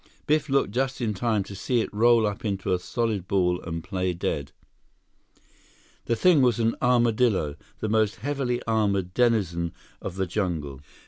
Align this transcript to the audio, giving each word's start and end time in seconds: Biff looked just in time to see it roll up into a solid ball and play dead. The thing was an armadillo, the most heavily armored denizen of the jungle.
Biff 0.25 0.49
looked 0.49 0.71
just 0.71 0.99
in 0.99 1.13
time 1.13 1.43
to 1.43 1.53
see 1.55 1.79
it 1.79 1.93
roll 1.93 2.25
up 2.25 2.43
into 2.43 2.73
a 2.73 2.79
solid 2.79 3.27
ball 3.27 3.61
and 3.61 3.83
play 3.83 4.13
dead. 4.15 4.51
The 6.05 6.15
thing 6.15 6.41
was 6.41 6.59
an 6.59 6.73
armadillo, 6.81 7.55
the 7.81 7.87
most 7.89 8.15
heavily 8.15 8.63
armored 8.63 9.13
denizen 9.13 9.73
of 10.01 10.15
the 10.15 10.25
jungle. 10.25 10.81